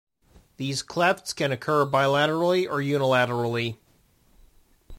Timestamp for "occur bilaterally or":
1.51-2.77